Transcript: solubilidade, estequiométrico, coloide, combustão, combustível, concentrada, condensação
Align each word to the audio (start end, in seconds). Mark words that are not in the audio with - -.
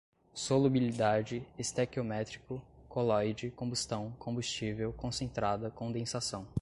solubilidade, 0.33 1.45
estequiométrico, 1.59 2.59
coloide, 2.89 3.51
combustão, 3.51 4.09
combustível, 4.17 4.91
concentrada, 4.91 5.69
condensação 5.69 6.47